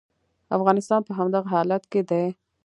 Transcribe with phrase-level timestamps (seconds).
[0.57, 2.25] افغانستان په همدغه حالت کې دی.